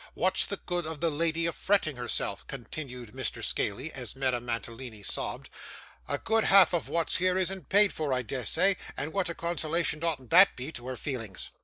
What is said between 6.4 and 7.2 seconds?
half of wot's